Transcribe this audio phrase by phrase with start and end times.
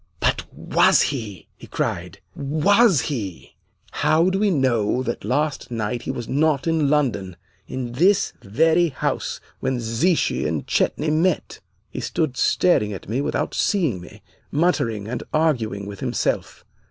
[0.19, 2.19] 'But was he?' he cried.
[2.35, 3.53] 'Was he?
[3.91, 7.35] How do we know that last night he was not in London,
[7.67, 11.59] in this very house when Zichy and Chetney met?'
[11.91, 16.65] "He stood staring at me without seeing me, muttering, and arguing with himself.